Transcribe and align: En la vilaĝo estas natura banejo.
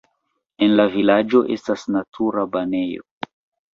En 0.67 0.73
la 0.77 0.85
vilaĝo 0.95 1.43
estas 1.57 1.85
natura 1.99 2.47
banejo. 2.57 3.07